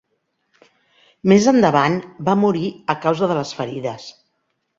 [1.31, 1.99] Més endavant,
[2.31, 2.65] va morir
[2.95, 4.11] a causa de les ferides.